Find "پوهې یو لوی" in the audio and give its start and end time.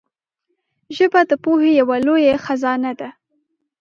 1.43-2.29